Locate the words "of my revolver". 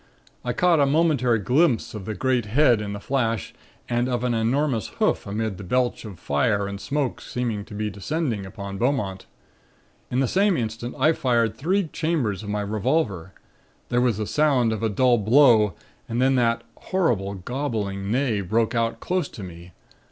12.41-13.33